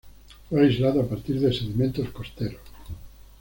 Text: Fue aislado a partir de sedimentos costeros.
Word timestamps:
Fue 0.49 0.61
aislado 0.61 0.99
a 1.01 1.07
partir 1.07 1.39
de 1.39 1.53
sedimentos 1.53 2.09
costeros. 2.09 2.59